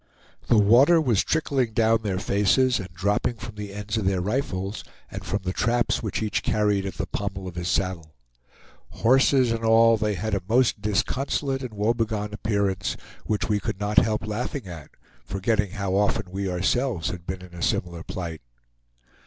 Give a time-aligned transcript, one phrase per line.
[0.47, 4.83] The water was trickling down their faces, and dropping from the ends of their rifles,
[5.11, 8.15] and from the traps which each carried at the pommel of his saddle.
[8.89, 13.99] Horses and all, they had a most disconsolate and woebegone appearance, which we could not
[13.99, 14.89] help laughing at,
[15.23, 18.41] forgetting how often we ourselves had been in a similar plight.